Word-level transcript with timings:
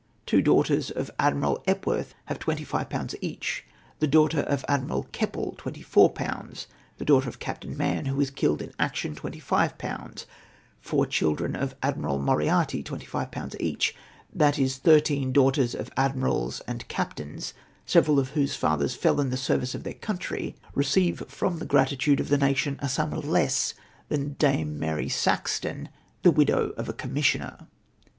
two 0.25 0.41
daughters 0.41 0.89
of 0.89 1.11
Admiral 1.19 1.63
Epworth 1.67 2.15
have 2.25 2.39
25/. 2.39 3.13
each, 3.21 3.65
the 3.99 4.07
daughter 4.07 4.39
of 4.39 4.65
Admiral 4.67 5.03
Keppel 5.11 5.53
24/., 5.59 6.65
the 6.97 7.05
daughter 7.05 7.29
of 7.29 7.37
Captain 7.37 7.77
]Maun, 7.77 8.05
who 8.07 8.15
was 8.15 8.31
killed 8.31 8.63
in 8.63 8.73
action, 8.79 9.13
25/., 9.13 10.25
four 10.81 11.05
children 11.05 11.55
of 11.55 11.75
Admiral 11.83 12.17
Moriarty 12.17 12.81
25/. 12.81 13.55
each. 13.59 13.95
That 14.33 14.57
is 14.57 14.77
thirteen 14.77 15.31
daughters 15.31 15.75
of 15.75 15.91
admirals 15.95 16.61
and 16.67 16.87
cap 16.87 17.15
tains, 17.17 17.53
several 17.85 18.17
of 18.17 18.29
whose 18.31 18.55
fathers 18.55 18.95
fell 18.95 19.21
in 19.21 19.29
the 19.29 19.37
service 19.37 19.75
of 19.75 19.83
their 19.83 19.93
country, 19.93 20.55
receive 20.73 21.23
from 21.27 21.59
the 21.59 21.65
gratitude 21.67 22.19
of 22.19 22.29
the 22.29 22.39
nation 22.39 22.77
a 22.81 22.89
sum 22.89 23.11
less 23.11 23.75
than 24.09 24.33
Dame 24.33 24.79
Mary 24.79 25.09
Sa.vton, 25.09 25.89
the 26.23 26.33
widovj 26.33 26.73
of 26.73 26.89
a 26.89 26.93
corariiissioner. 26.93 27.67